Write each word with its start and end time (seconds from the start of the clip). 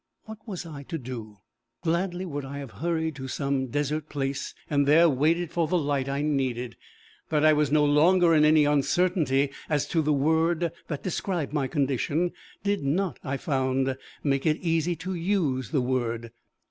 What 0.23 0.39
was 0.47 0.65
I 0.65 0.81
to 0.81 0.97
do? 0.97 1.37
Gladly 1.83 2.25
would 2.25 2.43
I 2.43 2.57
have 2.57 2.71
hurried 2.81 3.13
to 3.17 3.27
some 3.27 3.67
desert 3.67 4.09
place, 4.09 4.55
and 4.67 4.87
there 4.87 5.07
waited 5.07 5.51
for 5.51 5.67
the 5.67 5.77
light 5.77 6.09
I 6.09 6.23
needed. 6.23 6.75
That 7.29 7.45
I 7.45 7.53
was 7.53 7.71
no 7.71 7.85
longer 7.85 8.33
in 8.33 8.43
any 8.43 8.65
uncertainty 8.65 9.51
as 9.69 9.87
to 9.89 10.01
the 10.01 10.11
word 10.11 10.71
that 10.87 11.03
described 11.03 11.53
my 11.53 11.67
condition, 11.67 12.31
did 12.63 12.81
not, 12.81 13.19
I 13.23 13.37
found, 13.37 13.95
make 14.23 14.47
it 14.47 14.57
easy 14.57 14.95
to 14.95 15.13
use 15.13 15.69
the 15.69 15.81
word. 15.81 16.31